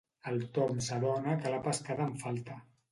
[0.31, 2.63] El Tom s'adona que l'ha pescada en falta.